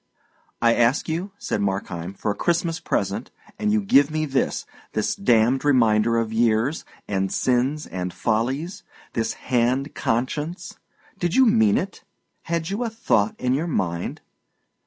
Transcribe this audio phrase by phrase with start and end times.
[0.63, 5.13] "I ask you," said Markheim, "for a Christmas present, and you give me this this
[5.15, 8.81] damned reminder of years, and sins and follies
[9.13, 10.75] this hand conscience!
[11.19, 12.03] Did you mean it?
[12.45, 14.21] Had you a thought in your mind?